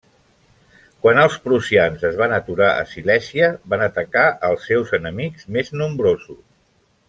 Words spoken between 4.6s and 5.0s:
seus